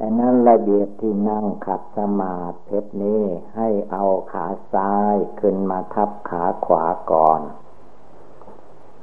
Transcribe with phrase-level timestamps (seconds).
[0.00, 3.22] ดังนั้นระเบียบที่นั่งขัดสมาธินี้
[3.56, 7.40] ให้เอาขาซ้ายขึ้นมาทับขาขวาก่อน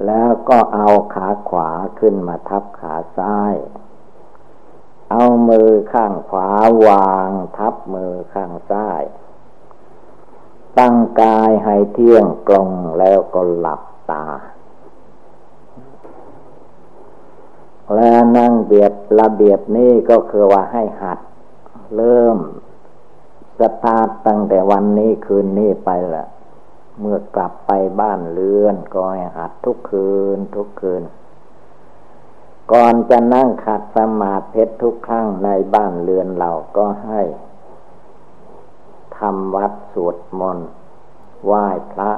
[0.05, 1.69] แล้วก็เอาขาขวา
[1.99, 3.53] ขึ้นมาทับขาซ้าย
[5.11, 6.49] เอามือข้างขวา
[6.87, 9.03] วางทับมือข้างซ้าย
[10.79, 12.69] ตั้งกายให้เที่ยงตรง
[12.99, 13.81] แล้วก็หลับ
[14.11, 14.25] ตา
[17.93, 21.19] และนั่งเบียดระเบียบนี้ก็คือว่าให้หัด
[21.95, 22.37] เริ่ม
[23.59, 26.25] สตาร์ตตั้งแต่วันนี้คืนนี้ไปละ
[26.99, 31.03] เมื่อกลับไปบ้านเรือนก็ให้หัดทุกคืนทุกคืน
[32.71, 37.21] ก่อนจะนั่งขัดสมาธิทุกครั้งในบ้านเรือนเราก็ให้
[39.17, 40.67] ทำวัดสวดมนต์
[41.45, 42.11] ไหว้พระ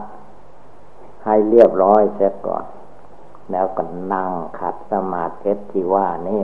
[1.25, 2.65] ให้เรียบร้อยเสร็จก่อน
[3.51, 3.83] แล้วก็
[4.13, 6.43] นั่งขัดสมาธิที่ว่านี่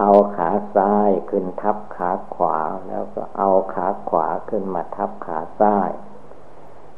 [0.00, 5.90] เอาขาซ้ายขึ้นทับขาขวา แล้วก็เอาขาขวาขึ้นมาทับขาซ้าย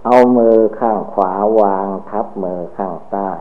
[0.04, 3.40] เอามือข้างขวาวางทับมือข้างซ้าย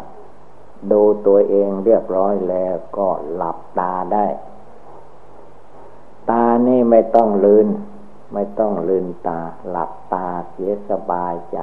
[0.91, 4.27] ดูตัวเองเรียบร้อยแล้วก็หลับตาได้
[6.30, 7.67] ตานี่ไม่ต้องลืน
[8.33, 11.57] ไม่ต้องลืนตา หลับตาเสียสบายใจ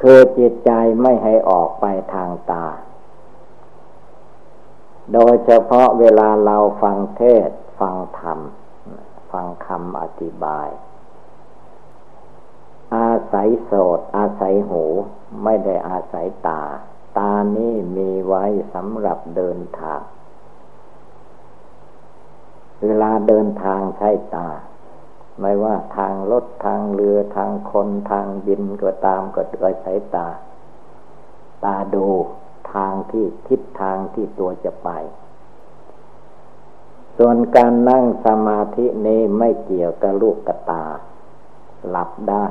[0.00, 0.70] คือจิตใจ
[1.02, 1.84] ไม่ให้ออกไป
[2.14, 2.66] ทางตา
[5.12, 7.48] โดยเฉพาะเวลาเราฟังเทศ
[7.80, 8.38] ฟังธรรม
[9.32, 10.68] ฟังคำอธิบาย
[12.96, 14.84] อาศัยโสดอาศัยหู
[15.44, 16.62] ไม่ได้อาศัยตา
[17.18, 20.00] ตานี้มีไว้สำหรับเดินทาง
[22.82, 24.48] เวลาเดินทางใช้ตา
[25.40, 30.28] ไม่ว่าทางรถทางเรือทางคนทางบินก็ตามก็ด้วยสายตา
[31.64, 32.08] ตาดู
[32.72, 34.88] ทางที่ทิศทางที่ตัวจะไป
[37.16, 40.84] ส่วนการนั่งสมาธินี้ไม่เกี่ยวกับลูกกตา
[41.88, 42.44] หลับได้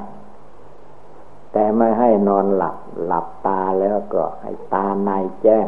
[1.51, 5.09] แต่ไม่ให้นอนหลับ หลับตาแล้วก็ให้ตาใน
[5.43, 5.67] แจ้ง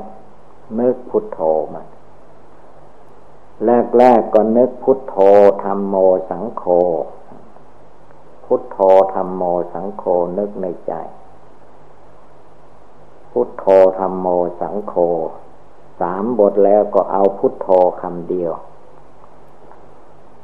[0.80, 1.40] นึกพุทโธ
[1.74, 1.86] มัน
[3.66, 5.16] แรกๆก็นึกพุทโธ
[5.64, 5.96] ธรรมโม
[6.30, 6.64] สังโฆ
[8.46, 8.78] พุทโธ
[9.14, 10.04] ธรรมโมสังโฆ
[10.38, 10.94] นึกในใจ
[13.32, 13.66] พุทโธ
[14.00, 14.28] ธรรมโม
[14.62, 14.94] สังโฆ
[16.00, 17.68] สามบทแล้วก็เอาพุทโธ
[18.02, 18.54] คำเดียว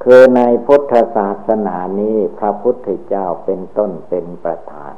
[0.04, 4.94] คือในพุทธศาสนานี้พระพุทธเจ้าเป็นต้นเป็นประธาน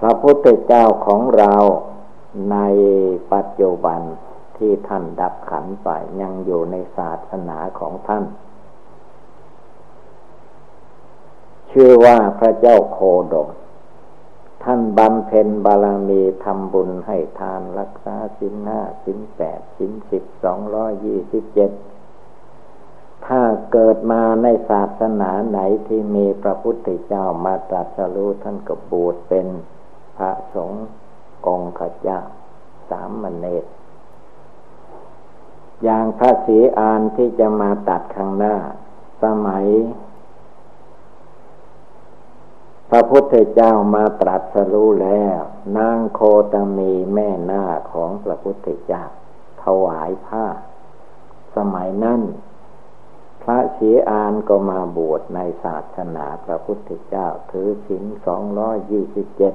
[0.00, 1.54] พระพุทธเจ้าของเรา
[2.52, 2.56] ใน
[3.32, 4.00] ปัจจุบัน
[4.58, 5.88] ที่ท่านดับขันไป
[6.20, 8.24] ยังอยู่ในศาสนาของท่าน
[11.70, 12.98] ชื่อว่าพระเจ้าโค
[13.32, 13.48] ดม
[14.64, 21.70] ท่านบำเพ็ญบารมีทำบุญให้ทานรักษาสินห้าสินแปดสินสิบสองร้อยยี่สิบเจ็ด
[23.26, 23.42] ถ้า
[23.72, 29.46] เกิดมาในศาสนาไหนที่มีพระพุทธเจ้ามาตรัสรู้ท่านก็บูดเป็น
[30.16, 30.84] พระสงฆ์
[31.46, 32.18] องค์ขจ้า
[32.90, 33.64] สามมเณร
[35.84, 38.56] อย่างพระศรีอานที่จะมาตัดข้างหน้า
[39.22, 39.66] สมัย
[42.90, 45.40] พระพุทธเจ้ามาตรัสรู้แล้ว
[45.78, 46.20] นางโค
[46.52, 49.04] ตมีแม่หน้าของพระพุทธเจ้า
[49.62, 50.46] ถวายผ้า
[51.56, 52.20] สมัยนั้น
[53.42, 59.54] พระศรีอานก็มาบวชในศาสนาพระพุทธเจ้าถือศีลสองร้อยยี่สิบเจ็ด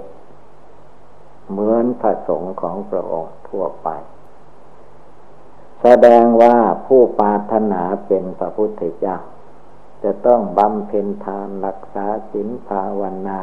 [1.49, 3.89] เหมือนพระสงฆ์ของพระองค์ทั่วไป
[5.81, 9.17] แสดงว่าผู้ปาถนาเป็นพระพุทธเจ้า
[10.03, 13.39] จะต้องบำเพ็ญทานรักษาศีลภาวนา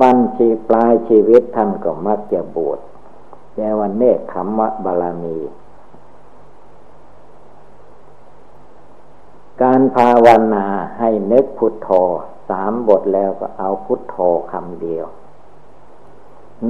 [0.00, 2.80] บัญชีปลายชีวิตท่านก็มักจะบวช
[3.56, 5.38] แ่วันเนคขมมะบาลามี
[9.62, 10.66] การภาวนา
[10.98, 11.88] ให้นึกพุทโธ
[12.48, 14.16] สามบทแล้วก็เอาพุทโธ
[14.52, 15.06] คำเดียว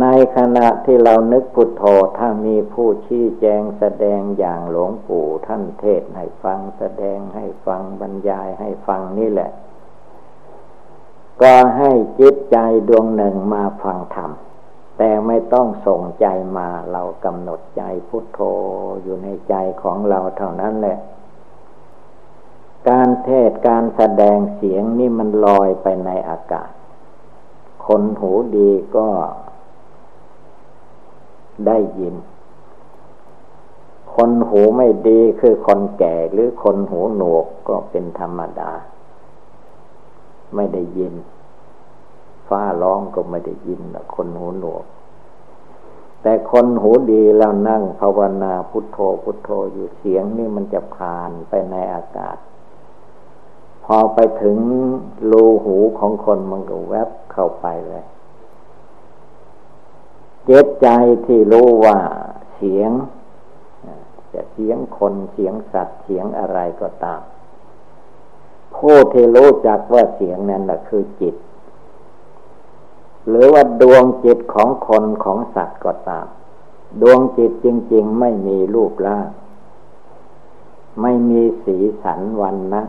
[0.00, 1.84] ในขณะที่เรานึกพุทโธ
[2.18, 9.50] ถ้ามีผู้ชี้แจงแสดงอย่างหลวงปู่ท่านเทศให้ฟังแสดงให้ฟังบรรยายให้ฟังนี่แหละ
[11.42, 12.56] ก็ให้จิตใจ
[12.88, 14.30] ดวงหนึ่งมาฟังธรรม
[14.98, 16.26] แต่ไม่ต้องส่งใจ
[16.58, 18.40] มาเรากำหนดใจพุทโธ
[19.02, 20.98] อยู่ในใจของเราเท่านั้นแหละ
[22.88, 26.70] การเทศการแสดงเสียงนี่มันลอยไปในอากาศ
[27.86, 29.08] คนหูดีก็
[31.66, 32.14] ได้ยิน
[34.14, 38.72] คนหูไม่ดีคือคนแก่หรือคนหูหนวกก็เป็นธรรมดา
[40.54, 41.14] ไม่ได้ยิน
[42.48, 43.80] ฟ้าร้องก็ไม่ได้ยิน
[44.14, 44.84] คนหูหนวก
[46.22, 52.36] แต่คนหูดีแล้วนั่งภาวนาพุทโธพุทโธอยู่เสียงนี่มันจะผ่านไปในอากาศ
[53.84, 54.56] พอไปถึง
[55.30, 58.04] รูหูของคนมันก็แวบเข้าไปเลย
[60.44, 60.88] เจ็บใจ
[61.26, 61.98] ที่รู้ว่า
[62.54, 62.90] เสียง
[64.32, 67.20] จะเสียงคนเสียงสัตว์เสียงอะไรก็ตาม
[68.76, 71.34] ผู้ที่รู้จักว่าเสียงนั้นแหละคือจิต
[73.28, 76.26] หรือว่าดวงจิตของคนของสัตว์ก็ตาม
[77.02, 79.28] ดวงจิตจริง ๆ ไม่มีรูปร่าง
[81.02, 82.82] ไม่มีสีสันวันนะ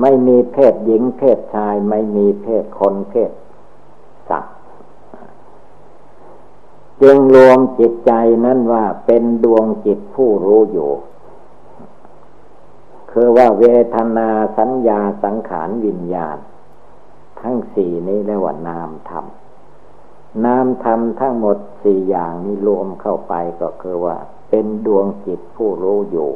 [0.00, 3.30] ไม่มีเพศหญิงเพศชาย ไม่มีเพศคนเพศ
[4.28, 4.54] สัตว์
[7.02, 8.12] จึงรวมจิตใจ
[8.44, 10.90] นั้นว่าเป็นดวงจิตผู้รู้อยู่
[13.10, 13.64] คือว่าเว
[13.94, 14.28] ทนา
[14.58, 16.38] สัญญาสังขารวิญญาณ
[17.40, 19.24] ทั้งสี่นี้เรียกว่านามธรรม
[20.44, 24.16] นามธรรมทั้งหมดสี่อย่างนี้รวมเข้าไปก็คือว่า
[24.50, 26.30] เป็นดวงจิตผู้รู้อยู่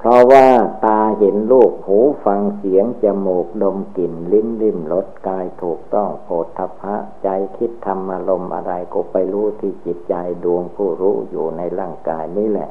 [0.00, 0.46] เพราะว่า
[0.84, 10.14] ตาเห็นรูปหูฟังเสียง จมูกดมกลิ่น ลิ้นริมรสกายถูกต้องโผฏฐพะใจคิดทำอารมณ์อะไรก็ไปรู้ที่จิตใจ
[10.44, 12.70] ดวงผู้รู้อยู่ในร่างกายนี่แหละ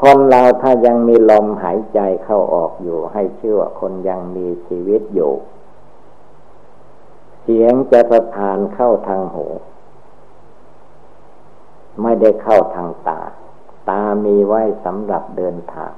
[0.00, 5.32] คนเราถ้ายังมีลมหายใจเข้าออกอยู่ ให้เชื่อคนยังมีชีวิตอยู่
[7.42, 9.46] เสียงจะประทานเข้าทางหู
[12.02, 13.20] ไม่ได้เข้าทางตา
[13.88, 15.92] ตามีไว้สำหรับเดินทาง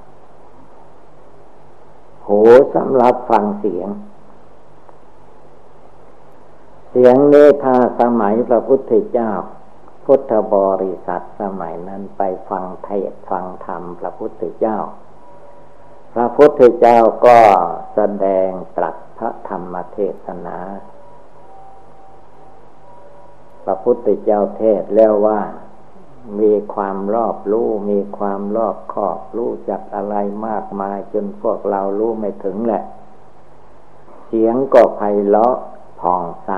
[2.27, 2.41] หู
[2.75, 3.89] สำหรับฟังเสียง
[6.91, 9.33] เสียงเนี้ถ้าสมัยพระพุทธเจ้า
[10.05, 14.79] พุทธบริษัทสมัยนั้นไปฟังเทศฟังธรรมพระพุทธเจ้า
[16.15, 17.39] พระพุทธเจ้าก็
[17.95, 20.59] แสดงตรัสพระธรรมเทศนา
[23.65, 25.41] พระพุทธเจ้าเทศแล้วว่า
[26.41, 30.15] มีความรอบรู้ มีความรอบขอบรู้จักอะไร
[30.47, 32.83] มากมาย จนพวกเรารู้ไม่ถึงแหละ
[34.27, 35.57] เสียงก็ไพเราะ
[36.01, 36.51] ผ่องใส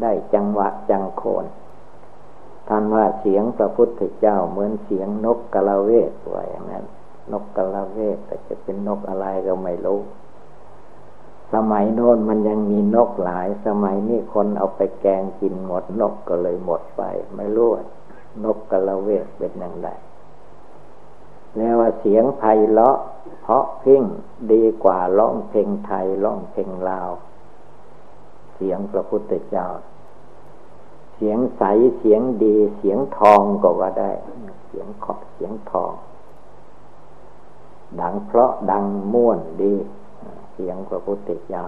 [0.00, 1.44] ได้จังหวะจังโคน
[2.68, 6.84] ท่านว่าเสียงพระพุทธเจ้าเหมือนเสียงนกกระเวทว่าอย่างนั้น
[7.32, 10.00] นกกระเวทแต่จะเป็นนกอะไรก็ไม่รู้
[11.54, 17.02] สมัยโน้นมันยังมีนกหลาย สมัยนี้คนเอาไปแกงกินหมดนกก็เลยหมดไป
[17.36, 17.70] ไม่รู้
[18.42, 19.88] นกกระเวทเป็นอย่างไร
[21.56, 22.96] แล้วว่าเสียงไพเราะ
[23.42, 24.02] เพราะพิ้ง
[24.52, 27.10] ดีกว่าร้องเพลงไทยร้องเพลงลาว
[28.54, 29.66] เสียงพระพุทธเจ้า
[31.14, 31.62] เสียงใส
[31.98, 34.12] เสียงดีเสียงทองก็ว่าได้
[34.66, 35.92] เสียงขอบเสียงทอง
[38.00, 39.74] ดังเพราะดังม่วนดี
[40.52, 41.66] เสียงพระพุทธเจ้า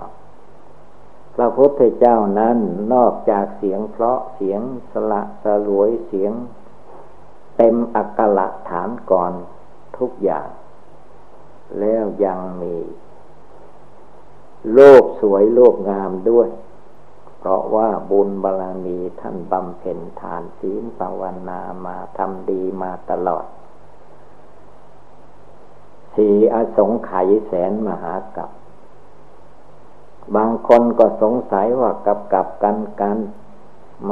[1.37, 2.59] พระพุทธเจ้านั้น
[2.93, 4.61] นอกจากเสียงเพราะเสียง
[4.93, 6.33] สละสลวยเสียง
[7.57, 9.33] เต็มอักละฐานก่อน
[9.99, 10.49] ทุกอย่าง
[11.81, 12.77] แล้วยังมี
[14.75, 16.49] โลกสวยโลกงามด้วย
[17.39, 23.47] เพราะว่าบุญบารมีท่านบำเพ็ญทานศีลภาวนามาทำดีมาตลอด
[26.15, 28.51] สีอสงไขยแสนมหากับ
[30.35, 33.19] บางคนก็สงสัยว่ากับกับกันกัน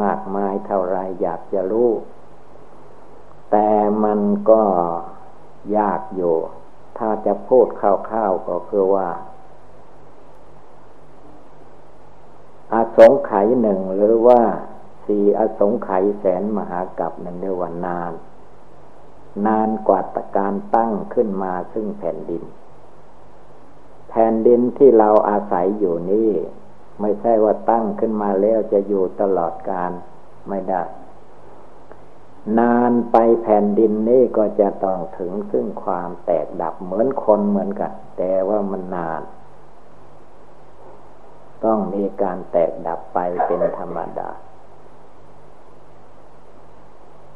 [0.01, 1.91] มากมายเท่าไรอยากจะรู้
[3.51, 3.71] แต่
[4.05, 4.63] มันก็
[5.77, 6.35] ยากอยู่
[6.99, 7.83] ถ้าจะพูดค
[8.15, 9.09] ร่าวๆก็คือว่า
[12.73, 14.41] อาสงไขยหนึ่งหรือว่า
[15.07, 18.13] สี่อสงไขยแสนมหากับนั่นเรียกว่านาน
[19.47, 20.01] นานกว่า
[20.39, 22.45] การตั้งขึ้นมาซึ่งแผ่นดิน
[24.17, 26.31] แผ่นดินที่เราอาศัยอยู่นี่
[27.01, 29.91] ไม่ใช่ว่าตั้งขึ้นมาแล้วจะอยู่ตลอดการ
[30.49, 30.83] ไม่ได้
[32.59, 39.23] นานไปแผ่นดินนี่ก็จะต้องถึงซึ่งความแตกดับเหมือนคนเหมือนกัน แต่ว่ามันนาน
[41.65, 44.31] ต้องมีการแตกดับไปเป็นธรรมดา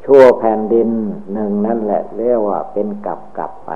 [0.05, 0.89] ชั่วแผ่นดิน
[1.33, 3.73] หนึ่งนั่นแหละเรียกว่าเป็นกลับกลับไป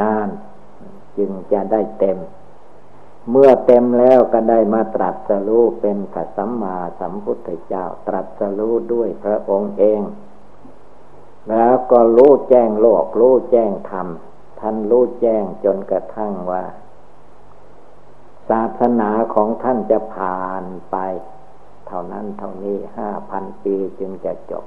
[0.00, 0.28] นาน
[1.18, 2.18] จึงจะได้เต็ม
[3.30, 10.02] เมื่อเต็มแล้วก็ได้มาตรัสรู้เป็นพระสัมมาสัมพุทธเจ้า ตรัสรู้ด้วยพระองค์เอง
[11.50, 14.06] แล้วก็รู้แจ้งโลกรู้แจ้งธรรม
[14.60, 16.64] ท่านรู้แจ้งจนกระทั่งว่า
[18.48, 20.96] ศาสนาของท่านจะผ่านไป
[21.86, 24.64] เท่านั้นเท่านี้ห้าพันปีจึงจะจบ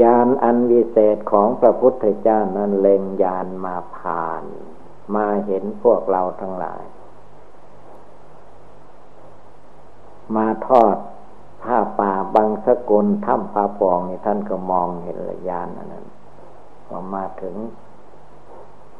[0.00, 4.42] ยานอันวิเศษของพระพุทธเจ้านั้นเล็งยานมาผ่าน
[5.14, 6.82] มาเห็นพวกเราทั้งหลาย
[10.36, 10.96] มาทอด
[11.62, 16.06] ผ้าป่าบางสกุลถ้ำปาปองนี่ท่านก็มองเห็นระยานนั้น
[16.86, 17.56] พอมาถึง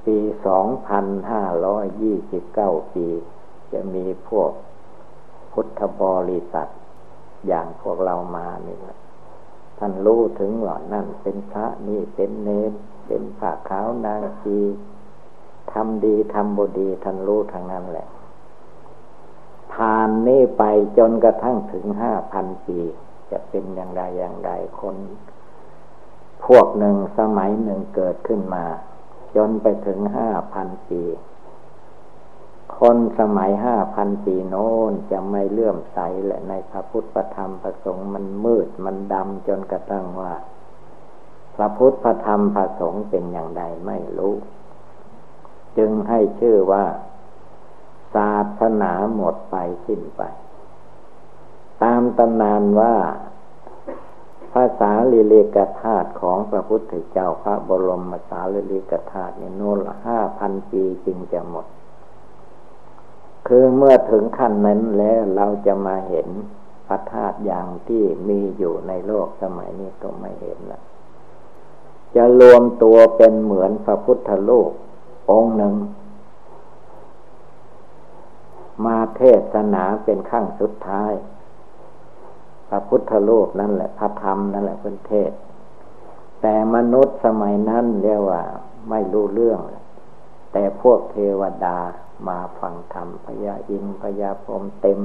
[0.05, 3.07] ปีสองพันห้าร้อยยี่สิบเก้าปี
[3.73, 4.51] จะมีพวก
[5.53, 6.69] พุทธบริษัท
[7.47, 8.99] อย่างพวกเรามานี่แหละ
[9.79, 12.73] ท่านรู้ถึงว่านั่นเป็นพระนี่เป็นเนร
[13.07, 14.59] เป็นผ้าขาวนางชี
[15.73, 18.07] ทำดีทำบดีท่านรู้ทางนั้นแหละ
[19.73, 20.63] ผ่านนี่ไป
[20.99, 22.79] จนกระทั่งถึงห้าพันปี
[23.31, 24.97] จะเป็นอย่างไรอย่างไรคน
[26.45, 28.65] พวกหนึ่งสมัยหนึ่งเกิดขึ้นมา
[29.37, 31.03] จนไปถึงห้าพันปี
[32.81, 40.35] คนสมัยห้าพันปีโน้นจะไม่เลื่อมใสแหละในพระพุทธธรรมประสงค์มันมืดมันดำจนกระทั่งว่า
[41.57, 44.35] พระพุทธธรรมประสงค์เป็นอย่างไรไม่รู้
[45.79, 46.85] จึงให้ชื่อว่า
[48.15, 49.57] ศาสนาหมดไป
[49.87, 50.23] สิ้นไป
[51.83, 52.97] ตามตำนานว่า
[54.53, 61.67] ภาษาลิเลกธาตุของพระพุทธเจ้าพระบรมสารีริกธาตุเนี่ยโน่นละห้าพันปีจึงจะหมด
[63.49, 66.29] คือเมื่อถึงขั้นนั้นแล้วเราจะมาเห็น
[66.87, 70.81] พระธาตุอย่างที่มีอยู่ในโลกสมัยนี้ก็ไม่เห็นละ
[72.17, 74.71] จะรวมตัวเป็นเหมือนพระพุทธโลก
[75.31, 75.75] องค์หนึ่ง
[78.85, 81.13] มาเทศนาเป็นขั้งสุดท้าย
[82.69, 85.33] พระพุทธโลกนั่นแหละพระธรรมนั่นแหละเป็นเทศ
[86.41, 88.43] แต่มนุษย์สมัยนั้นเรียกว่า
[88.91, 89.61] ไม่รู้เรื่อง
[90.53, 91.79] แต่พวกเทวดา
[92.27, 95.01] มาฟังธรรมพญาอินพญาพรมเต็ม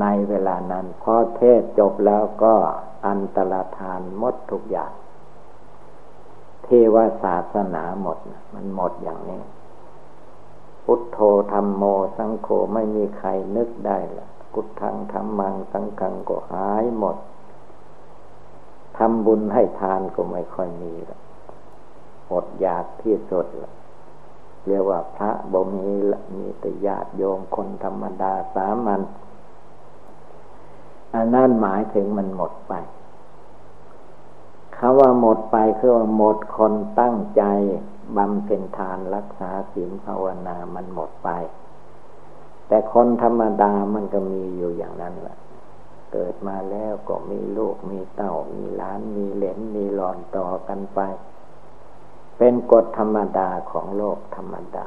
[0.00, 2.54] ในเวลานั้นพอเทศจบแล้วก็
[3.06, 4.92] อันตรธานหมดทุกอย่าง
[6.64, 8.18] เทวศาสนาหมด
[8.54, 9.42] มันหมดอย่างนี้
[10.84, 11.18] พุทโธ
[11.52, 11.84] ธรรมโม
[12.16, 17.16] สังโฆไม่มีใครนึกได้ละพุทธังธรรมังสังฆังก็หายหมด
[18.96, 21.18] ทำบุญให้ทานก็ไม่ค่อยมีละ
[22.30, 23.46] หดอยากที่สุด
[24.66, 25.88] เรียกว่าพระบ่มี
[26.36, 29.00] มีแต่ญาติโยมคนธรรมดาสามัญ
[31.14, 32.74] อันนั้นหมายถึงมันหมดไป
[34.76, 37.42] คำว่าหมดไปคือว่าหมดคนตั้งใจ
[38.16, 41.30] บำเพ็ญทานรักษาศีลภาวนามันหมดไป
[42.68, 45.36] แต่คนธรรมดามันก็มีอยู่อย่างนั้นแหละ
[46.12, 51.00] เกิดมาแล้วก็มีลูกมีเต้ามีล้านมีเหลนมีหลอนต่อกันไป
[52.44, 54.86] เป็นกฎธรรมดาของโลกธรรมดา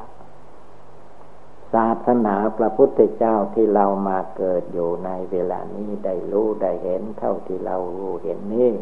[1.72, 8.72] ศาสนาพระพุทธเจ้าที่เรามาเกิดอยู่ในเวลานี้ได้รู้ได้เห็นเท่าที่เรารู้เห็นนี่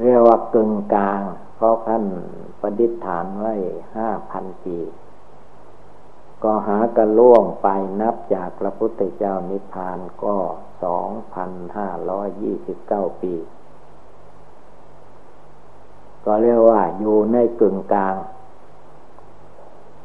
[0.00, 1.22] เรียกว่ากึ่งกลาง
[1.56, 2.04] เพราะท่าน
[2.60, 3.54] ประดิษฐานไว้
[3.96, 4.78] ห้าพันปี
[6.42, 7.68] ก็หากระล่วงไป
[8.00, 10.36] นับจากพระพุทธเจ้านิพพานก็
[10.84, 13.34] สองพันห้าร้อยยี่สิบเก้าปี
[16.24, 18.16] ก็เรียกว่าอยู่ในกึ่งกลาง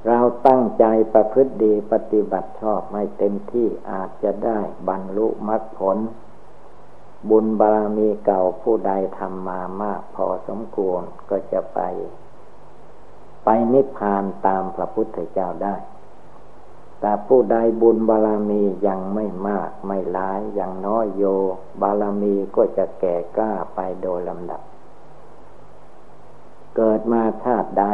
[0.07, 5.97] เราตั้งใจประพฤติดีปฏิบัติชอบไม่เต็มที่อาจจะได้บรรลุมรรคผล
[7.29, 11.79] บุญบารมีเก่าผู้ใดทำมามากพอสมควรก็จะไป
[13.43, 15.75] ไปนิพพานตามพระพุทธเจ้าได้
[16.99, 21.23] แต่ผู้ใดบุญบารมียังไม่มากไม่หลายยังน้อยโย
[21.81, 24.61] บารมีก็จะแก่กล้าไปโดยลำดับ
[26.75, 27.85] เกิดมาชาติใด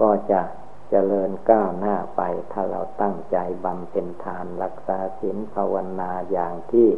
[0.00, 0.42] ก็จะ
[0.90, 2.20] เจริญก้าวหน้าไป
[2.52, 6.88] ถ้าเราตั้งใจบำเพ็ญทานรักษาศีลภาวนาอย่างที่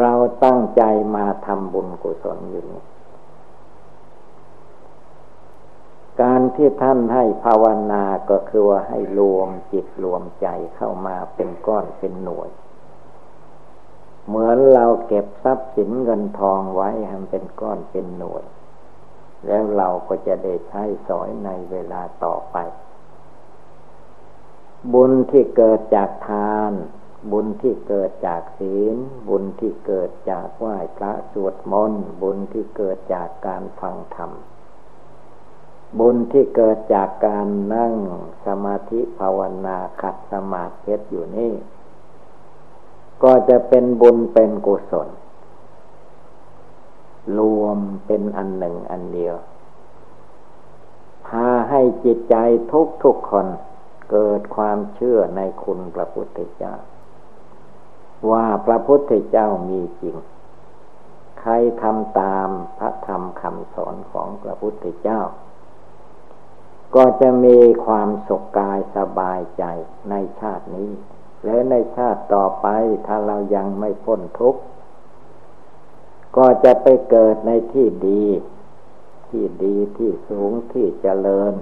[0.00, 0.12] เรา
[0.44, 0.82] ตั้งใจ
[1.16, 2.82] มาทำบุญกุศลอยู่นี้
[6.22, 12.50] การที่ท่านให้ภาวนาก็คือว่าให้รวมจิตรวมใจเข้ามาเป็นก้อนเป็นหน่วย
[14.26, 18.44] เหมือนเราเก็บทรัพย์สินเงินทองไว้ให้เป็นก้อนเป็นหน่วย
[19.46, 22.56] แล้วเราก็จะได้ใช้สอยในเวลาต่อไป
[24.92, 26.72] บุญที่เกิดจากทาน
[27.32, 28.96] บุญที่เกิดจากศีล
[29.28, 34.32] บุญที่เกิดจากไหว้พระสวดมนต์ บุญที่เกิดจากการฟังธรรม
[35.98, 37.94] บุญที่เกิดจากการนั่ง
[38.46, 41.52] สมาธิภาวนาขัดสมาธิอยู่นี่
[43.22, 45.08] ก็จะเป็นบุญเป็นกุศล
[47.38, 49.36] รวมเป็นอันหนึ่งอันเดียว
[51.26, 52.36] พาให้จิตใจ
[52.72, 53.46] ทุกทุกคน
[54.10, 56.74] เกิดความเชื่อในคุณพระพุทธเจ้า
[58.30, 60.16] ว่าพระพุทธเจ้ามีจริง
[61.40, 65.20] ใครทำตามพระธรรมคำสอนของพระพุทธเจ้า
[66.94, 69.64] ก็จะมีความสุขกายสบายใจ
[70.10, 70.90] ในชาตินี้
[71.44, 72.66] และในชาติต่อไป
[73.06, 74.60] ถ้าเรายังไม่พ้นทุกข์
[76.36, 78.24] ก็จะไปเกิดในที่ดี
[79.28, 81.52] ที่ดีที่สูงที่เจริญ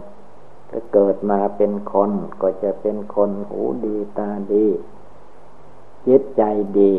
[0.71, 2.11] ถ้าเกิดมาเป็นคน
[2.43, 4.67] ก็จะเป็นคนหูดีตาดี
[6.07, 6.43] จิตใจ
[6.79, 6.93] ดี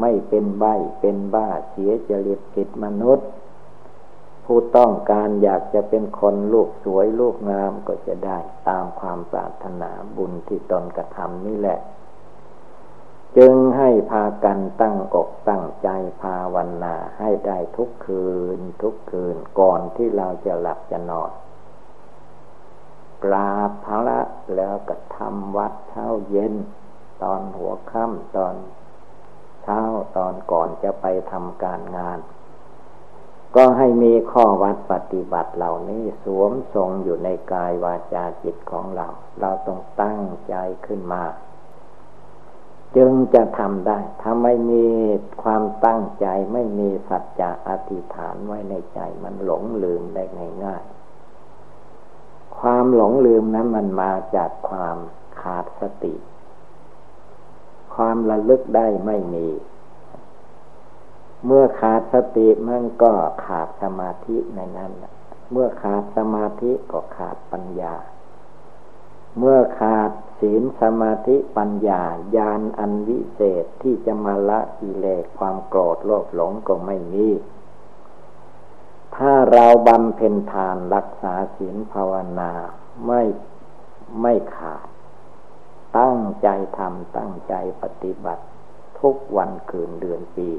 [0.00, 0.64] ไม่เป็นใบ
[1.00, 3.28] เป็นบ้าเสียจริตกิจมนุษย์
[4.44, 8.38] ผู้ต้องการอยากจะเป็นคนลูกสวยลูกงามก็จะได้
[8.68, 11.78] ตามความปรารถนาบุญที่ตนกระทำนี่แหละ
[13.38, 15.88] จึงให้พากันตั้งอกตั้งใจ
[16.22, 18.26] ภาวนาให้ได้ทุกคื
[18.56, 21.30] นทุกคืนก่อนที่เราจะหลับจะนอน
[23.24, 24.20] กราบพระ
[24.56, 26.54] แล้วก็ทำวัดเช้าเย็น
[27.22, 28.54] ตอนหัวค่ำตอน
[29.62, 29.80] เช้า
[30.16, 32.18] ตอนก่อนจะไปทำการงาน
[33.56, 39.08] ก็ให้มีข้อวัดปฏิบัติเหล่านี้สวมทรงอยู่ในกายวาจาจิตของเรา
[39.40, 40.54] เราต้องตั้งใจ
[40.86, 41.22] ขึ้นมา
[42.96, 44.84] จึงจะทำได้ถ้าไม่มี
[45.42, 50.24] ความตั้งใจไม่มีสัจจะอธิษฐานไว้ในใจ มันหลงลืมได้
[50.64, 50.84] ง่าย
[52.58, 54.96] ความหลงลืมนั้นมันมาจากความ
[55.42, 56.14] ขาดสติ
[57.94, 59.48] ความระลึกได้ไม่มี
[61.46, 63.12] เมื่อขาดสติมันก็
[63.46, 64.92] ขาดสมาธิในนั้น
[65.52, 67.94] เมื่อขาดสมาธิก็ขาดปัญญา
[69.38, 70.10] เมื่อขาด
[70.40, 72.02] ศีลสมาธิปัญญา
[72.36, 77.28] ญาณอันวิเศษที่จะมาละกิเลสความโกรธโลภหลงก็ไม่มี
[79.16, 82.52] ถ้าเราบำเพ็ญทานรักษาศีลภาวนา
[83.06, 83.22] ไม่
[84.20, 84.86] ไม่ขาด
[85.98, 86.48] ตั้งใจ
[86.78, 88.44] ทำตั้งใจปฏิบัติ
[89.00, 90.50] ทุกวันคืนเดือนปี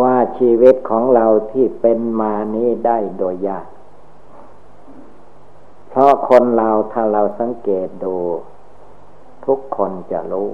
[0.00, 3.66] ว่าชีวิตของเราที่เป็นมานี้ได้โดยยาก
[5.96, 8.16] เพราะคนเราถ้าเราสังเกตดู
[9.46, 10.50] ทุกคนจะรู้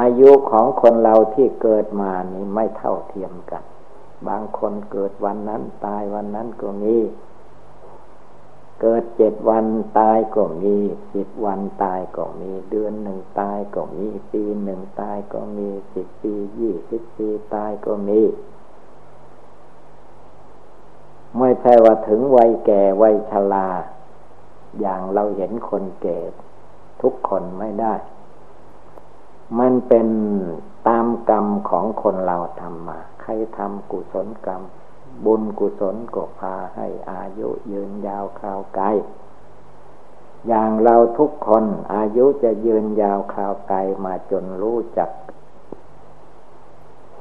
[0.00, 3.62] อายุของคนเราที่เกิดมานี้ไม่เท่าเทียมกัน
[4.28, 6.96] บางคนเกิดวันนั้นตายวันนั้นก็มี
[8.80, 9.64] เกิดเจ็ดวัน
[9.98, 10.76] ตายก็มี
[11.14, 18.20] สิบวันตายก็มีเดือนหนึ่งตายก็มีปีหนึ่งตายก็มีสิบปียี่สิบปีตายก็มี
[21.38, 23.68] ไม่ใช่ว่าถึงวัยแก่วัยชรา
[24.80, 26.18] อย่างเราเห็นคนแก่
[27.02, 27.94] ทุกคนไม่ได้
[29.58, 30.08] มันเป็น
[30.88, 34.62] ตามกรรมของคนเราทำมา ใครทำกุศลกรรม
[35.24, 38.86] บุญกุศลก็พาให้อายุยืนยาวคราวไกล
[40.48, 45.10] อย่างเราทุกคนอายุจะยืนยาวคราวไกลมาจนรู้จัก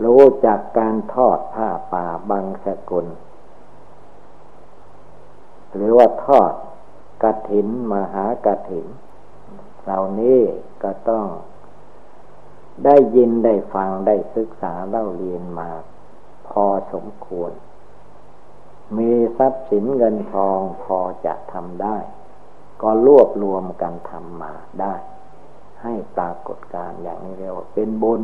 [0.03, 3.07] รู้จักการทอดผ้าป่าบางสกุล
[5.75, 6.53] หรือว่าทอด
[7.23, 8.87] กระถินมหากระถิน
[9.83, 10.41] เหล่านี้
[10.83, 11.25] ก็ต้อง
[12.85, 15.69] ได้ยินได้ฟังได้ศึกษาเล่าเรียนมา
[16.47, 17.51] พอสมควร
[18.97, 21.97] มีทรัพย์สินเงินทองพอจะทำได้
[22.81, 24.93] ก็รวบรวมกันทำมาได้
[25.83, 28.21] ให้ปรากฏการอย่างนี้เรียกว่าเป็นบุญ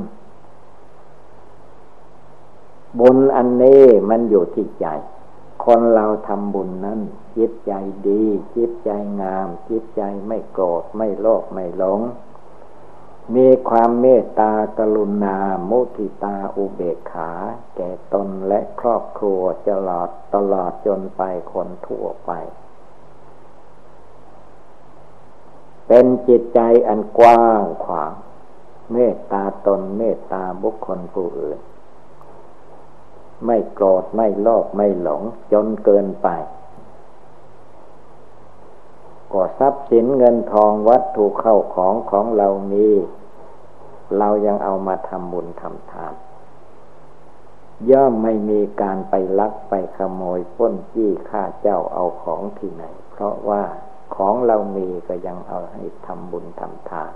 [3.00, 4.88] บุญอันนี้มันอยู่ที่ใจ
[5.66, 7.00] คนเราทำบุญนั้น
[7.38, 7.74] จิตใจ
[8.08, 8.24] ดี
[8.56, 8.90] จิตใจ
[9.22, 12.02] งาม จิตใจไม่โกรธไม่โลภไม่หลง
[13.36, 15.38] มีความเมตตากรุณา
[15.70, 17.32] มุทิตาอุเบกขา
[17.76, 21.22] แก่ตนและครอบครัวตลอดตลอดจนไป
[21.54, 22.32] คนทั่วไป
[25.88, 28.14] เป็นจิตใจอันกว้างขวาง
[28.92, 31.60] เมตตาตนเมตตาบุคคลผู้อื่น
[33.46, 36.28] ไม่โกรธไม่โลภไม่หลง จนเกินไป
[39.32, 42.88] ก็ทรัพย์สินเงินทองวัตถุเข้าของของเรามี
[44.18, 46.14] เรายังเอามาทำบุญทำทาน
[47.92, 53.64] ย่อมไม่มีการไปลักไปขโมยป้นจี้ฆ่าเจ้าเอาของที่ไหน เพราะว่า
[54.16, 57.12] ของเรามีก็ยังเอาให้ทำบุญทำทาน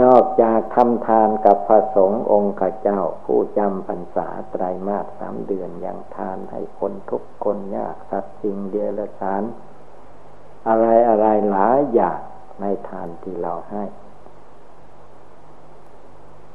[0.00, 9.42] นอกจากทำทานกับพระสงฆ์องค์ข้าเจ้า ผู้จำพรรษาไตรมาสสามเดือนยังทานให้คนทุกคนยากสัตว์จริงเดียรสาร
[10.68, 12.20] อะไรอะไรหลายอย่าง
[12.60, 13.84] ในทานที่เราให้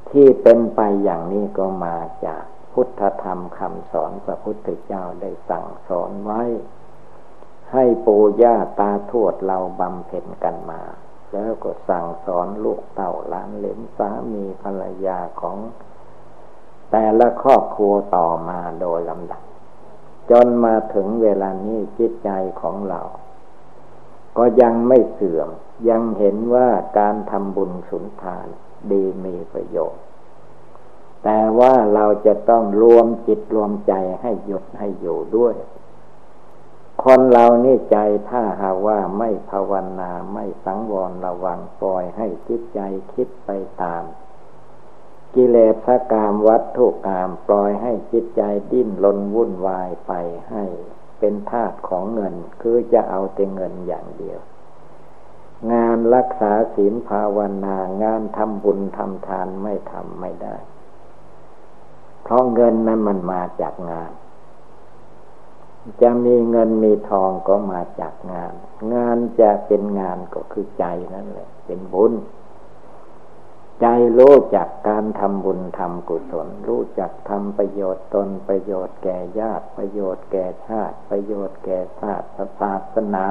[0.09, 6.43] ที่เป็นไปอย่างนี้ก็มาจากพุทธธรรมคำสอนพระพุทธเจ้าได้สั่งสอนไว้
[7.73, 10.81] ให้ปู่ย่าตาทวดเราบำเพ็ญกันมา
[11.33, 15.57] แล้วก็สั่งสอนลูกเต่าล้านเหลนสามีภรรยาของ
[16.91, 19.41] แต่ละครอบครัวต่อมาโดยลำดับ
[20.31, 22.29] จนมาถึงเวลานี้จิตใจ
[22.61, 23.01] ของเรา
[24.37, 25.49] ก็ยังไม่เสื่อม
[25.89, 28.47] ยังเห็นว่าการทำบุญสุนทาน
[28.91, 30.03] ดีมีประโยชน์
[31.23, 35.55] แต่ว่าเราจะต้องรวมจิตรวมใจให้หยุดให้อยู่ด้วย
[37.03, 37.97] คนเรานี่ใจ
[38.29, 42.79] ถ้าหาว่าไม่ภาวนาไม่สังวรระวังปล่อยให้จิตใจ
[43.13, 43.49] คิดไป
[43.81, 44.03] ตาม
[45.35, 50.11] กิเลสกามวัตถุกามปล่อยให้จิตใจดิ้นรนวุ่นวายไป
[50.49, 50.63] ให้
[51.19, 54.39] เป็นธาตุของเงินคือจะเอาแต่เงินอย่างเดียว
[55.71, 60.55] งานรักษาศีลภาวนางานทำบุญทำทานไม่ทำไม่ได้
[62.23, 64.11] เพราะเงินนั้นมันมาจากงาน
[66.01, 68.53] จะมีเงินมีทองก็มาจากงาน
[68.93, 72.13] งานจะเป็นงานก็คือใจนั่นแหละ เป็นบุญ
[73.81, 73.85] ใจ
[74.17, 83.25] รู้จักการทำบุญทำกุศล รู้จักทำประโยชน์ตนประโยชน์แก่ญาติ ประโยชน์แก่ชาติ ประโยชน์แก่ศาตร์ศาสนา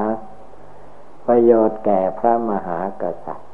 [1.27, 3.51] ประโยชน์แก่พระมหากษัตริย์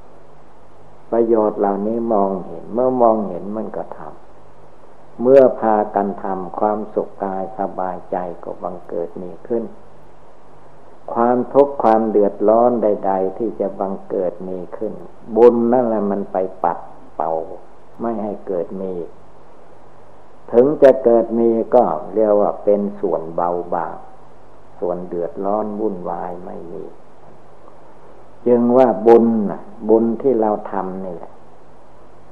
[1.12, 4.31] ประโยชน์เหล่านี้มองเห็น เมื่อมองเห็นมันก็ทำ
[5.20, 9.64] เมื่อพากันทำความสุขกายสบายใจก็บังเกิดมีขึ้น
[11.14, 14.92] ความทุกข์ความเดือดร้อนใด ๆ ที่จะบังเกิดมีขึ้น
[15.36, 16.78] บุญนั่นแหละมันไปปัด
[17.16, 17.32] เป่า
[18.00, 18.92] ไม่ให้เกิดมี
[20.52, 23.96] ถึงจะเกิดมีก็เรียกว่าเป็นส่วนเบาบาง
[24.78, 26.84] ส่วนเดือดร้อนวุ่นวายไม่มี
[28.46, 29.26] จึงว่าบุญ
[29.88, 31.32] บุญที่เราทำนี่แหละ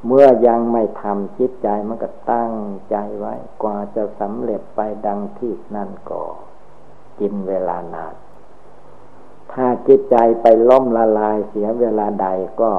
[0.07, 2.53] เมื่อยังไม่ทำจิตใจมันก็ตั้ง
[2.91, 6.23] ใจไว้ กว่าจะสำเร็จไปดังที่นั่นก็
[7.21, 8.15] กินเวลานาน
[9.53, 12.29] ถ้าจิตใจไปล้มละลายเสียเวลาใด
[12.63, 12.73] ก็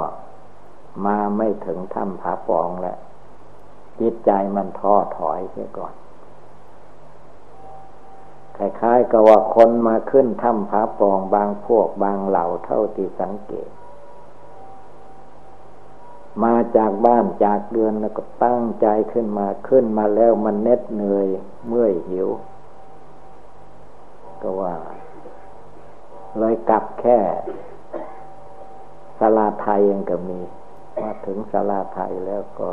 [1.06, 2.98] มาไม่ถึงถ้ำผาปองแล้ว
[4.00, 5.94] จิตใจมันท้อถอยเสียก่อน
[8.58, 13.70] คล้ายๆกับว่าคนมาขึ้นถ้ำผาปองบางพวกบางเหล่าเท่าที่สังเกต
[16.44, 21.28] มาจากบ้านจากเดือนแล้วก็ตั้งใจขึ้นมาขึ้นมาแล้วมันเน็ดเหนื่อย
[21.68, 22.30] เมื่อยหิว
[24.42, 24.76] ก็ว่า
[26.38, 27.20] เลยกลับแค่
[29.20, 30.40] สลาไทยยังก็มี
[31.02, 32.70] มาถึงสลาไทยแล้วก็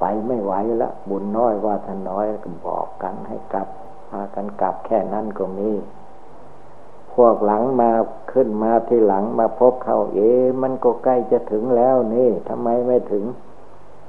[0.00, 3.68] ไปไม่ไหวละบุญน้อยว่าท่านน้อยก็บอกกันให้กลับ
[4.10, 5.70] พากันกลับแค่นั้นก็มี
[7.16, 7.90] พวกหลังมา
[8.32, 10.30] ขึ้นมาที่หลังมาพบเขาเอ๊
[10.62, 13.24] มันก็ใกล้จะถึงแล้วนี่ทำไมไม่ถึง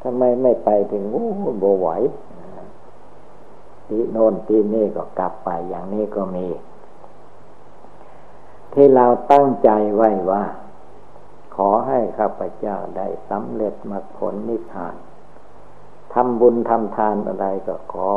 [0.04, 1.28] ทำไมไม่ไปถึงโอ้
[1.60, 1.90] โบไหว
[3.88, 6.48] ตีโน่นตีนี่ก็กลับไปอย่างนี้ก็มี
[8.74, 10.44] ที่เราตั้งใจไว้ว่า
[11.56, 14.96] ขอให้ข้าพเจ้าได้สำเร็จมรรคผลนิพพาน
[16.14, 18.12] ทำบุญทำทานอะไรก็ขอ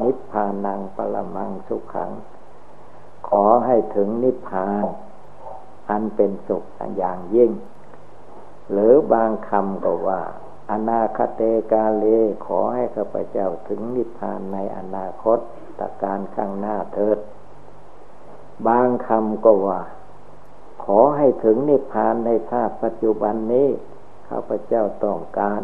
[0.00, 2.10] นิพพานังปรมังสุขขัง
[3.30, 4.84] ขอให้ถึงนิพพาน
[5.90, 6.64] อันเป็นสุข
[6.98, 7.50] อย่างยิ่ง
[8.70, 10.22] หรือบางคำก็ว่า
[10.70, 12.04] อนาคเตกาเล
[12.46, 15.38] ขอให้ข้าพเจ้าถึงนิพพานในอนาคต
[15.78, 17.18] ตการข้างหน้าเถิด
[18.66, 19.80] บางคำก็ว่า
[20.84, 23.68] ขอให้ถึงนิพพานในชาติปัจจุบันนี้
[24.28, 25.62] ข้าพเจ้าต้องการ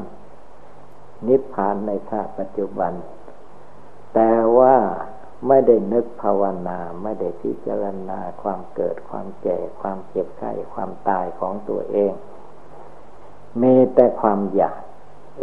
[1.28, 2.92] นิพพานในชาติปัจจุบัน
[4.14, 4.76] แต่ว่า
[5.46, 12.12] ไม่ได้นึกภาวนา ไม่ได้พิจารณาความเกิดความแก่ ความเจ็บไข้ความตายของตัวเอง
[13.62, 14.80] มีแต่ความอยาก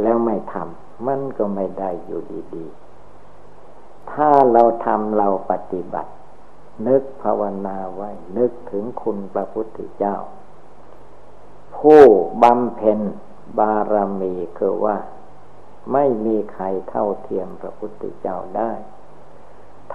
[0.01, 2.21] แล้วไม่ทำมันก็ไม่ได้อยู่
[2.55, 6.11] ดีๆ ถ้าเราทำเราปฏิบัติ
[6.87, 10.15] นึกภาวนาไว้ นึกถึงคุณพระพุทธเจ้า
[11.77, 12.01] ผู้
[12.43, 12.99] บำเพ็ญ
[13.59, 14.97] บารมีคือว่า
[15.93, 18.71] ไม่มีใครเท่าเทียมพระพุทธเจ้าได้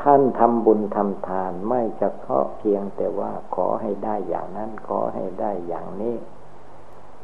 [0.01, 6.17] ท่านทำบุญทำทานไม่เฉพาะเพียงแต่ว่าขอให้ได้อย่างนั้น ขอให้ได้อย่างนี้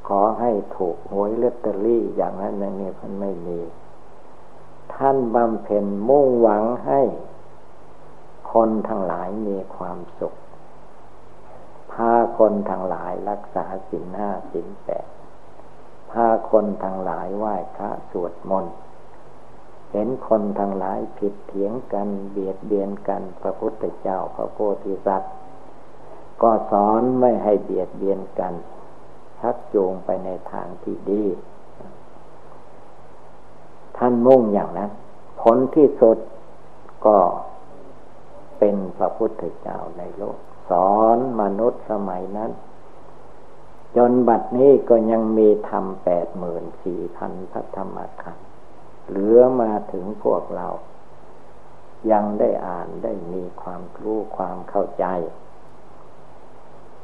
[0.08, 3.60] ขอให้ถูกหวยลอตเตอรี่อย่างนั้นอย่างนี้มันไม่มี
[4.94, 7.00] ท่านบำเพ็ญมุ่งหวังให้
[8.52, 10.34] คนทั้งหลายมีความสุข
[11.92, 15.06] พาคนทั้งหลายรักษาสินห้าสินแปด
[16.10, 18.74] พาคนทั้งหลายไหว้พระสวดมนต์
[19.96, 25.34] เห็นคนทั้งหลายผิดเถียงกันเบียดเบียนกันพระพุทธเจ้าพระโพธิสัตว์
[26.42, 28.54] ก็สอนไม่ให้เบียดเบียนกัน
[29.40, 31.24] ชักจูงไปในทางที่ดี
[33.96, 34.90] ท่านมุ่งอย่างนั้น
[35.40, 36.18] ผลที่สุด
[37.06, 37.18] ก็
[38.58, 40.38] เป็นพระพุทธเจ้าในโลก
[40.70, 42.50] สอนมนุษย์สมัยนั้น
[43.96, 48.43] จนบัดนี้ก็ยังมีธรรมแปดหมื่นสี่พันพระธรรมขันธ
[49.08, 50.68] เหลือมาถึงพวกเรา
[52.12, 55.06] ยังได้อ่านได้มีความรู้ความเข้าใจ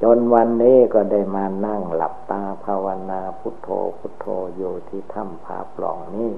[0.03, 6.33] จนวันนี้ก็ได้มานั่งหลับตาภาวนาพุทโธพุทโธอยู่ที่ถ้ำผาปล่องนี้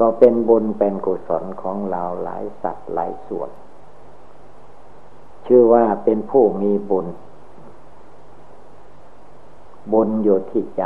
[0.00, 3.50] ก็เป็นบุญเป็นกุศลของเราหลายสัตว์หลายส่วน
[5.46, 7.06] ชื่อว่าเป็นผู้มีบุญ
[9.92, 10.84] บุญอยู่ที่ใจ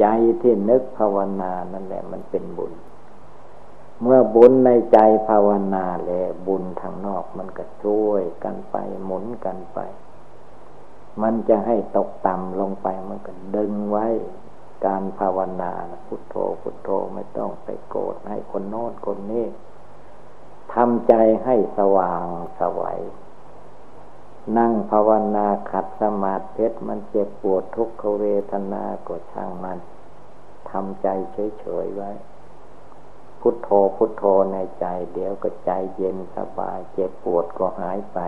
[0.00, 0.06] ใจ
[0.40, 2.72] ที่นึกภาวนานั่นแหละ มันเป็นบุญ
[4.02, 9.78] เมื่อบุญในใจภาวนาแล้วบุญทางนอกมันก็ช่วยกันไปหมุนกันไป
[11.22, 14.06] มันจะให้ตกต่ำลงไปมันก็ดึงไว้
[14.86, 15.72] การภาวนา
[16.06, 19.46] พุทโธพุทโธไม่ต้องไปโกรธให้คนโน้นคนนี้
[20.74, 22.24] ทำใจให้สว่าง
[22.60, 23.00] สวัย
[24.58, 29.78] นั่งภาวนาขัดสมาธิมันเจ็บปวดทุกขเวทนาก็ช่างมัน
[30.70, 32.10] ทำใจเฉยๆไว้
[33.40, 38.18] พุทโธพุทโธในใจ เดี๋ยวก็ใจเย็นสบาย เจ็บปวดก็หายไป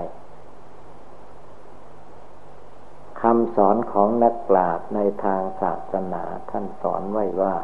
[3.20, 7.56] คำสอนของนักปราชญ์ในทางศาสนาท่านสอนไว้ว่า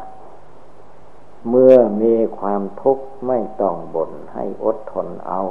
[1.49, 5.41] เมื่อมีความทุกข์ไม่ต้องบ่นให้อดทนเอา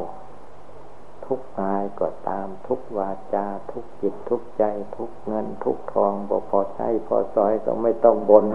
[1.26, 4.64] ทุกกายก็ตามทุกวาจา ทุกจิตทุกใจ
[4.96, 8.46] ทุกเงิน ทุกทองบ่พอใช้พอซอยก็ไม่ต้องบน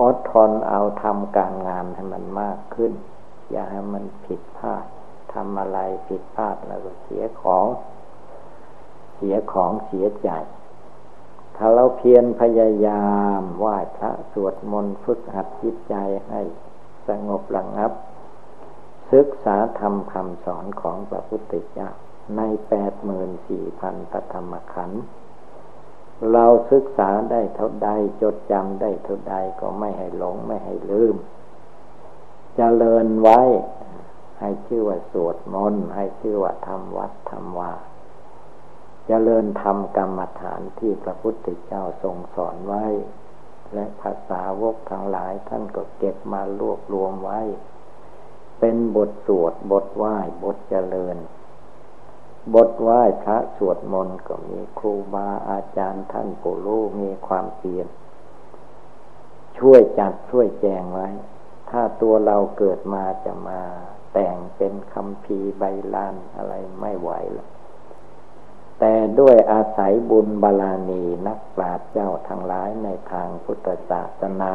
[0.00, 2.92] อดทนเอาทำการงานให้มันมากขึ้น
[3.50, 4.84] อย่าให้มันผิดพลาด
[5.32, 7.66] ทำอะไรผิดพลาดแล้วก็เสียของ
[9.16, 10.30] เสียของเสียใจ
[11.56, 13.06] ถ้าเราเพียรพยายา
[13.40, 15.94] มไหว้พระสวดมนต์ฝึกหัดจิตใจ
[16.28, 16.40] ให้
[17.08, 17.92] สงบระงับ
[19.12, 21.90] ศึกษาธรรมคำสอนของพระพุทธเจ้า
[22.36, 25.02] ในแปดหมื่นสี่พันตธรรมขันธ์
[26.32, 27.90] เราศึกษาได้เท่าใด
[28.22, 31.20] จดจำได้เท่าใดก็ไม่ให้หลงไม่ให้ลืมจ
[32.56, 33.40] เจริญไว้
[34.40, 37.80] ให้ชื่อว่าสวดมนต์ให้ชื่อว่าทำวัดทำวาจ
[39.06, 42.84] เจริญทำกรรมฐานที่พระพุทธเจ้าทรงสอนไว้
[43.74, 47.40] และภาษาวกทั้งหลายท่านก็เก็บมารวบรวมไว้
[48.60, 51.16] เป็นบทสวด บทไหว้ บทเจริญ
[52.54, 57.88] บทไหว้พระสวดมนต์ก็มีครูบาอาจารย์ท่านผู้รู้มีความเปลี่ยน
[59.58, 61.08] ช่วยจัดช่วยแจงไว้
[61.70, 63.62] ถ้าตัวเราเกิดมาจะมา
[64.12, 65.62] แต่งเป็นคำพีใบ
[65.94, 67.48] ลานอะไรไม่ไหวแล้ว
[68.78, 74.52] แต่ด้วยอาศัยบุญบาลานีนักปราชญ์เจ้าทั้งหลายในทางพุทธศาสนา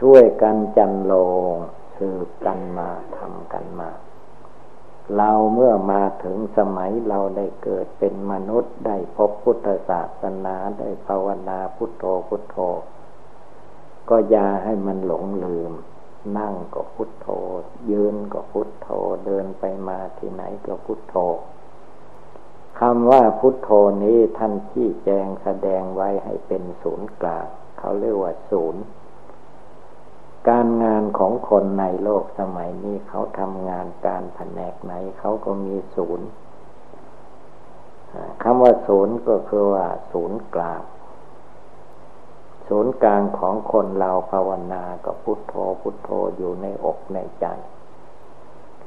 [0.00, 1.14] ช่วยกันจันโล
[1.54, 1.56] ง
[1.96, 3.90] สืบกันมาทำกันมา
[5.16, 12.56] เราเมื่อมาถึงสมัยเราได้เกิดเป็นมนุษย์ได้พบพุทธศาสนาได้ภาวนาพุทโธพุทโธ
[14.08, 15.72] ก็อย่าให้มันหลงลืม
[16.38, 17.28] นั่งก็พุทโธ
[17.90, 18.88] ยืนก็พุทโธ
[19.26, 21.16] เดินไปมาที่ไหนก็พุทโธ
[22.80, 23.70] คำว่าพุทโธ
[24.04, 27.46] นี้ท่านที่แจงแสดงไว้ให้เป็นศูนย์กลาง
[27.78, 28.82] เขาเรียกว่าศูนย์
[30.48, 36.28] การงานของคนในโลกสมัยนี้เขาทำงานการแผนกไหนเขาก็มีศูนย์
[38.42, 40.82] คำว่าศูนย์ก็คือว่า ศูนย์กลาง
[42.68, 47.46] ศูนย์กลางของคนเราภาวนาก็พุทโธพุทโธอยู่ในอกในใจ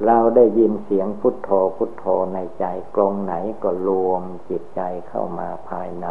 [0.04, 2.64] เราได้ยินเสียงพุทโธพุทโธในใจ
[2.94, 6.08] กลงไหนก็รวมจิตใจเข้ามาภายใน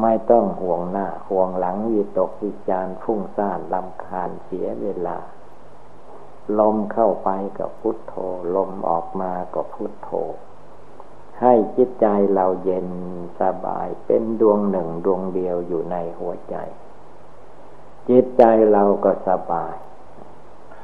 [0.00, 5.18] ไม่ต้องห่วงหน้า ห่วงหลังวิตกวิจารฟุ้งซ่านลำคาญเสียเวลา
[6.58, 8.14] ลมเข้าไปกับพุทโธ
[8.54, 10.10] ลมออกมาก็พุทโธ
[11.40, 12.88] ให้จิตใจเราเย็น
[13.40, 16.56] สบายเป็นดวงหนึ่งดวงเดียวอยู่ในหัวใจ
[18.08, 19.74] จิตใจเราก็สบาย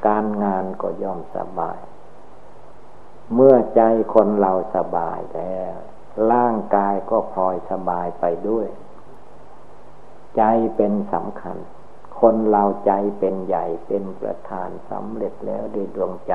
[0.07, 1.79] การงานก็ย่อมสบาย
[3.33, 3.81] เมื่อใจ
[4.13, 5.75] คนเราสบายแล้ว
[6.31, 8.67] ร่างกายก็พลอยสบายไปด้วย
[10.39, 10.43] ใจ
[10.75, 11.57] เป็นสำคัญ
[12.19, 16.33] คนเราใจเป็นใหญ่เป็นประธานสำเร็จแล้วด้วยดวงใจ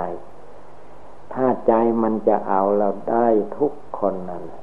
[1.33, 3.27] ถ้าใจมันจะเอาเราได้
[3.59, 4.63] ทุกคนนั่นแหละ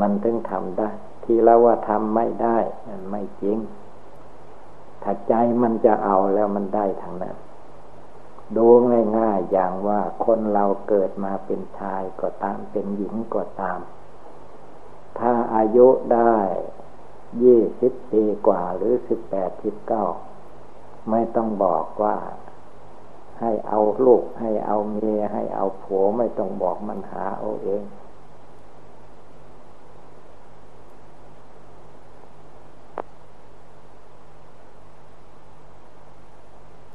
[0.00, 0.90] มันถึงทำได้
[1.24, 3.58] ที่เราว่าทำไม่ได้มันไม่จริง
[5.02, 7.36] ถ้าใจมันจะเอาแล้วมันได้ทางนั้น
[8.56, 8.66] ดู
[9.18, 13.80] ง่ายๆอย่างว่าคนเราเกิดมาเป็นชายก็ตามเป็นหญิงก็ตาม
[15.18, 16.36] ถ้าอายุได้
[17.42, 20.06] ยี่สิบปีกว่าหรือสิบแปดสิบเก้า
[21.10, 22.16] ไม่ต้องบอกว่า
[23.40, 27.82] ให้เอาลูกให้เอาเมียให้เอาผัวไม่ต้องบอกมันหาเอาเอง